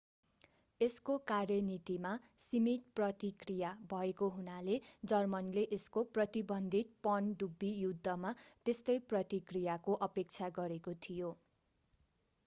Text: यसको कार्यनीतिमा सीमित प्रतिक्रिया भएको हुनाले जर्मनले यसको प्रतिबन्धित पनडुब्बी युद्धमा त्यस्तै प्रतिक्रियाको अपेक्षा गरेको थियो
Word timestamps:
यसको 0.81 1.15
कार्यनीतिमा 1.25 2.13
सीमित 2.43 2.87
प्रतिक्रिया 2.99 3.73
भएको 3.91 4.29
हुनाले 4.37 4.79
जर्मनले 5.13 5.65
यसको 5.69 6.03
प्रतिबन्धित 6.13 6.97
पनडुब्बी 7.03 7.71
युद्धमा 7.77 8.33
त्यस्तै 8.65 8.97
प्रतिक्रियाको 9.09 9.99
अपेक्षा 10.07 10.49
गरेको 10.59 10.97
थियो 11.03 11.31